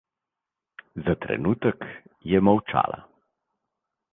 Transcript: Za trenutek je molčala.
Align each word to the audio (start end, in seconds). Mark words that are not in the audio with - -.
Za 1.09 1.15
trenutek 1.25 1.85
je 2.33 2.39
molčala. 2.49 2.99